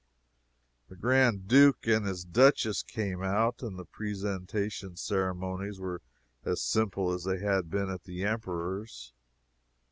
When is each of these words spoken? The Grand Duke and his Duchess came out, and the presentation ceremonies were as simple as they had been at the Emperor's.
The 0.87 0.95
Grand 0.95 1.47
Duke 1.47 1.85
and 1.85 2.07
his 2.07 2.23
Duchess 2.25 2.81
came 2.81 3.21
out, 3.21 3.61
and 3.61 3.77
the 3.77 3.85
presentation 3.85 4.95
ceremonies 4.97 5.79
were 5.79 6.01
as 6.43 6.59
simple 6.59 7.11
as 7.13 7.23
they 7.23 7.37
had 7.37 7.69
been 7.69 7.91
at 7.91 8.05
the 8.05 8.23
Emperor's. 8.25 9.13